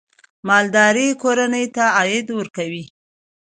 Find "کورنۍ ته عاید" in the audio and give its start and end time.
1.21-2.27